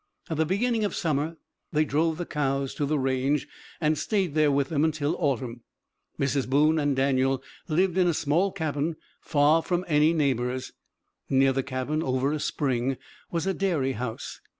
At 0.31 0.37
the 0.37 0.47
beginning 0.47 0.83
of 0.83 0.95
summer 0.95 1.37
they 1.71 1.85
drove 1.85 2.17
the 2.17 2.25
cows 2.25 2.73
to 2.73 2.87
the 2.87 2.97
range, 2.97 3.47
and 3.79 3.99
stayed 3.99 4.33
there 4.33 4.49
with 4.49 4.69
them 4.69 4.83
until 4.83 5.15
autumn. 5.19 5.61
Mrs. 6.19 6.49
Boone 6.49 6.79
and 6.79 6.95
Daniel 6.95 7.43
lived 7.67 7.99
in 7.99 8.07
a 8.07 8.13
small 8.15 8.51
cabin, 8.51 8.95
far 9.21 9.61
from 9.61 9.85
any 9.87 10.11
neighbors. 10.11 10.71
Near 11.29 11.53
the 11.53 11.61
cabin, 11.61 12.01
over 12.01 12.33
a 12.33 12.39
spring, 12.39 12.97
was 13.29 13.45
a 13.45 13.53
dairy 13.53 13.91
house. 13.91 14.41